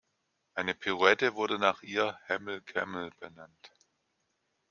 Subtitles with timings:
[0.55, 3.71] Eine Pirouette wurde nach ihr "Hamill Camel" benannt.